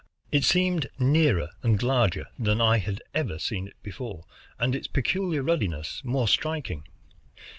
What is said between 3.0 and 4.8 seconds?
ever seen it before, and